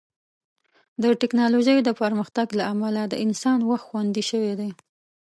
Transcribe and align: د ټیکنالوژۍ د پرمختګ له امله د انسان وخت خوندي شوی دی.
د 1.01 1.03
ټیکنالوژۍ 1.21 1.77
د 1.83 1.89
پرمختګ 2.01 2.47
له 2.59 2.63
امله 2.73 3.01
د 3.07 3.13
انسان 3.25 3.59
وخت 3.69 3.85
خوندي 3.89 4.23
شوی 4.29 4.53
دی. 4.59 4.71